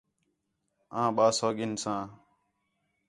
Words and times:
آں 0.99 1.09
ٻَئہ 1.15 1.29
سَو 1.37 1.49
گِھنساں 1.57 2.03